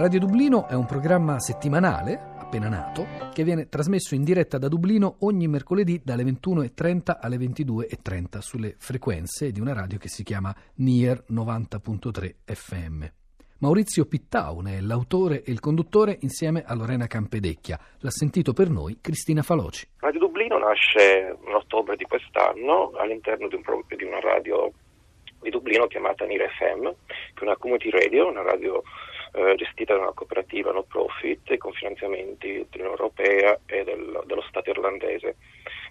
[0.00, 5.16] Radio Dublino è un programma settimanale, appena nato, che viene trasmesso in diretta da Dublino
[5.20, 11.24] ogni mercoledì dalle 21.30 alle 22.30 sulle frequenze di una radio che si chiama NIR
[11.30, 13.04] 90.3 FM.
[13.58, 17.78] Maurizio Pittau ne è l'autore e il conduttore insieme a Lorena Campedecchia.
[17.98, 19.86] L'ha sentito per noi Cristina Faloci.
[19.98, 24.72] Radio Dublino nasce in ottobre di quest'anno all'interno di, un, di una radio
[25.42, 26.84] di Dublino chiamata NIR FM,
[27.34, 28.82] che è una community radio, una radio
[29.32, 34.70] eh, gestita da una cooperativa no profit con finanziamenti dell'Unione Europea e del, dello Stato
[34.70, 35.36] irlandese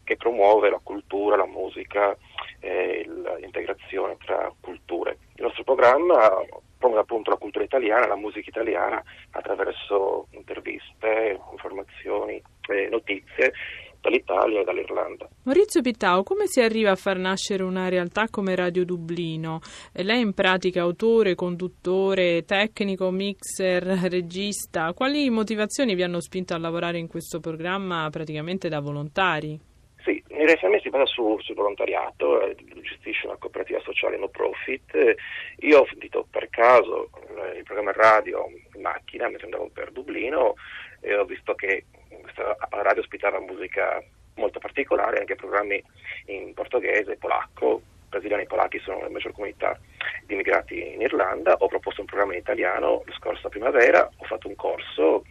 [0.04, 2.18] che promuove la cultura, la musica
[2.60, 3.06] e
[3.40, 5.18] l'integrazione tra culture.
[5.36, 6.32] Il nostro programma
[6.78, 13.54] promuove appunto la cultura italiana, la musica italiana attraverso interviste, informazioni e notizie
[14.02, 15.28] dall'Italia e dall'Irlanda.
[15.44, 19.62] Maurizio Pittao, come si arriva a far nascere una realtà come Radio Dublino?
[19.94, 24.94] Lei in pratica autore, conduttore, tecnico, mixer, regista.
[24.94, 29.60] Quali motivazioni vi hanno spinto a lavorare in questo programma praticamente da volontari?
[30.04, 35.16] Sì, in RFM si basa su, sul volontariato, eh, gestisce una cooperativa sociale no profit.
[35.60, 37.10] Io ho sentito per caso
[37.56, 40.56] il programma radio in macchina mentre andavo per Dublino
[41.02, 41.86] e ho visto che
[42.22, 44.02] questa radio ospitava musica
[44.40, 45.82] molto particolare, anche programmi
[46.26, 49.78] in portoghese, polacco, brasiliani e polacchi sono le maggiori comunità
[50.26, 54.48] di immigrati in Irlanda, ho proposto un programma in italiano la scorsa primavera, ho fatto
[54.48, 55.24] un corso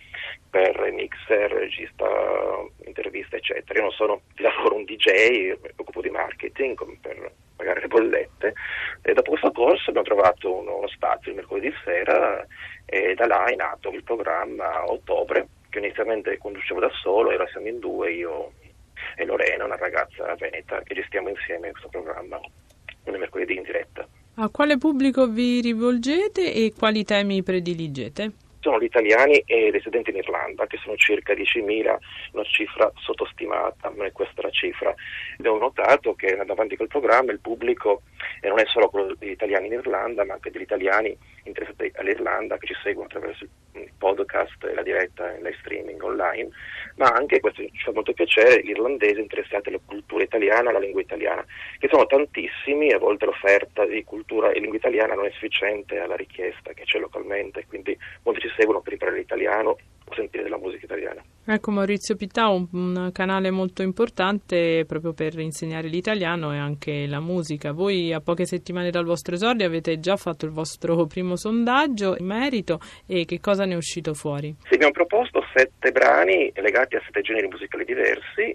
[0.48, 2.06] per mixer, regista,
[2.84, 3.78] interviste eccetera.
[3.78, 8.54] Io non sono di lavoro un DJ, mi occupo di marketing per pagare le bollette
[9.02, 12.46] e dopo questo corso abbiamo trovato uno spazio il mercoledì sera
[12.86, 17.46] e da là è nato il programma a ottobre che inizialmente conducevo da solo, ora
[17.48, 18.52] siamo in due, io
[19.18, 22.40] e Lorena, una ragazza veneta, che gestiamo insieme questo programma
[23.04, 24.06] ogni mercoledì in diretta.
[24.36, 28.30] A quale pubblico vi rivolgete e quali temi prediligete?
[28.60, 31.96] Sono gli italiani e i residenti in Irlanda, che sono circa 10.000,
[32.32, 34.94] una cifra sottostimata, non è questa la cifra.
[35.36, 38.02] Abbiamo notato che andando avanti col programma il pubblico
[38.40, 41.16] e non è solo quello degli italiani in Irlanda, ma anche degli italiani
[41.48, 46.50] interessati all'Irlanda che ci seguono attraverso il podcast e la diretta in live streaming online,
[46.96, 51.00] ma anche, questo ci fa molto piacere, gli irlandesi interessati alla cultura italiana, alla lingua
[51.00, 51.44] italiana,
[51.78, 56.16] che sono tantissimi, a volte l'offerta di cultura e lingua italiana non è sufficiente alla
[56.16, 60.84] richiesta che c'è localmente, quindi molti ci seguono per imparare l'italiano o sentire della musica
[60.84, 61.22] italiana.
[61.50, 67.20] Ecco Maurizio Pittà, un, un, canale molto importante proprio per insegnare l'italiano e anche la
[67.20, 67.72] musica.
[67.72, 72.26] Voi a poche settimane dal vostro esordio avete già fatto il vostro primo sondaggio in
[72.26, 74.54] merito e che cosa ne è uscito fuori?
[74.64, 78.54] Sì, abbiamo proposto sette brani legati a sette generi musicali diversi.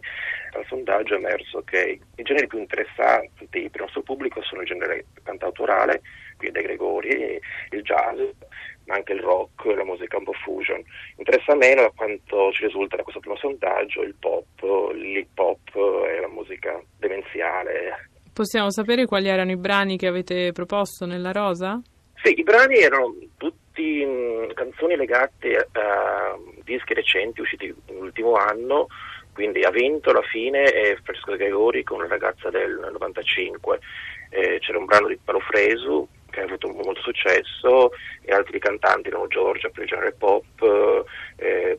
[0.53, 4.67] Dal sondaggio è emerso che i generi più interessanti per il nostro pubblico sono il
[4.67, 6.01] genere cantautorale,
[6.37, 7.39] quindi dai Gregori,
[7.71, 8.19] il jazz,
[8.85, 10.83] ma anche il rock, la musica un po' fusion.
[11.17, 14.45] Interessa meno, da quanto ci risulta da questo primo sondaggio, il pop,
[14.93, 15.75] l'hip hop
[16.07, 18.09] e la musica demenziale.
[18.31, 21.81] Possiamo sapere quali erano i brani che avete proposto nella Rosa?
[22.21, 28.87] Sì, i brani erano tutti mm, canzoni legate a dischi recenti usciti nell'ultimo anno,
[29.33, 33.79] quindi ha vinto alla fine è Francesco Gregori con una ragazza del 95.
[34.29, 37.91] Eh, c'era un brano di Paolo Fresu che ha avuto molto successo
[38.21, 41.05] e altri cantanti erano Giorgia per il genere pop,
[41.35, 41.77] eh,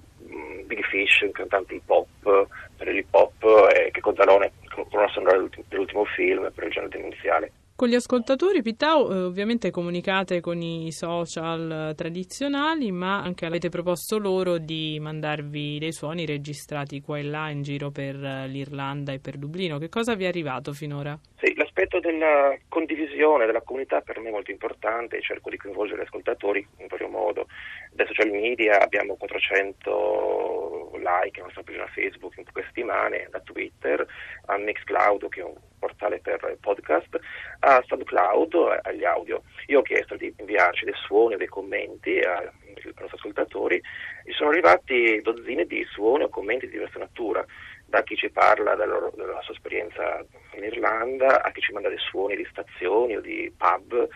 [0.65, 5.45] Big Fish, un cantante hip hop per l'hip hop e che Cozzalone con una sonora
[5.69, 7.53] dell'ultimo film per il genere demenziale.
[7.77, 14.17] Con gli ascoltatori Pittau eh, ovviamente comunicate con i social tradizionali, ma anche avete proposto
[14.17, 19.19] loro di mandarvi dei suoni registrati qua e là in giro per eh, l'Irlanda e
[19.19, 19.79] per Dublino.
[19.79, 21.19] Che cosa vi è arrivato finora?
[21.41, 26.05] Sì, l'aspetto della condivisione della comunità per me è molto importante, cerco di coinvolgere gli
[26.05, 27.49] ascoltatori in vario modo.
[27.91, 30.54] Dai social media abbiamo 400
[30.99, 34.07] like alla nostra pagina Facebook in poche settimane, da Twitter
[34.47, 37.19] a Mixcloud che è un portale per podcast,
[37.61, 39.43] a SoundCloud, agli audio.
[39.67, 43.81] Io ho chiesto di inviarci dei suoni o dei commenti ai nostri ascoltatori,
[44.25, 47.45] ci sono arrivati dozzine di suoni o commenti di diversa natura
[47.87, 50.25] da chi ci parla della, loro, della, sua esperienza
[50.57, 54.09] in Irlanda a chi ci manda dei suoni di stazioni o di pub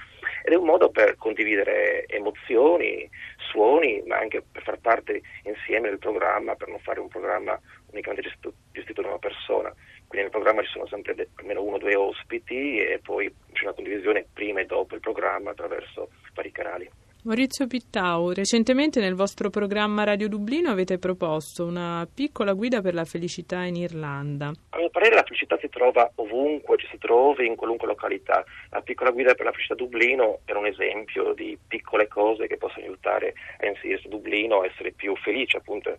[0.49, 3.07] ed è un modo per condividere emozioni,
[3.51, 7.61] suoni, ma anche per far parte insieme del programma, per non fare un programma
[7.91, 9.69] unicamente gestito, gestito da una persona.
[10.07, 13.75] Quindi nel programma ci sono sempre almeno uno o due ospiti e poi c'è una
[13.75, 16.91] condivisione prima e dopo il programma attraverso vari canali.
[17.25, 23.05] Maurizio Pittau, recentemente nel vostro programma Radio Dublino avete proposto una piccola guida per la
[23.05, 24.47] felicità in Irlanda.
[24.47, 28.45] Abbiamo mio parere la felicità si trova ovunque, ci si trovi in qualunque località.
[28.71, 32.57] La piccola guida per la felicità a Dublino era un esempio di piccole cose che
[32.57, 35.99] possono aiutare a inserirsi a Dublino, a essere più felice appunto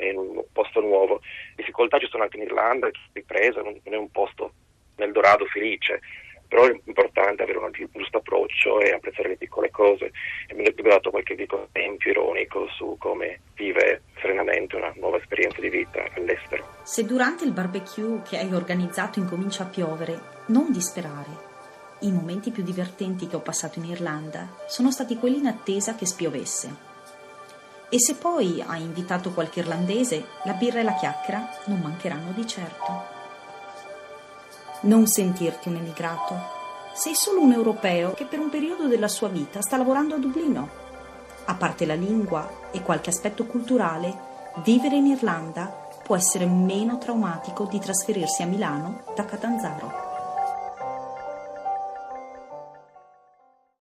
[0.00, 1.20] in un posto nuovo.
[1.54, 4.52] Difficoltà ci sono anche in Irlanda, ripresa, non è un posto
[4.96, 6.00] nel dorado felice
[6.48, 10.12] però è importante avere un giusto approccio e apprezzare le piccole cose.
[10.46, 15.60] E mi ho dato qualche piccolo esempio ironico su come vive serenamente una nuova esperienza
[15.60, 16.64] di vita all'estero.
[16.82, 21.44] Se durante il barbecue che hai organizzato incomincia a piovere, non disperare.
[22.00, 26.06] I momenti più divertenti che ho passato in Irlanda sono stati quelli in attesa che
[26.06, 26.94] spiovesse.
[27.88, 32.46] E se poi hai invitato qualche irlandese, la birra e la chiacchiera non mancheranno di
[32.46, 33.15] certo.
[34.86, 36.38] Non sentirti un emigrato.
[36.94, 40.68] Sei solo un europeo che per un periodo della sua vita sta lavorando a Dublino.
[41.46, 44.16] A parte la lingua e qualche aspetto culturale,
[44.62, 50.05] vivere in Irlanda può essere meno traumatico di trasferirsi a Milano da Catanzaro.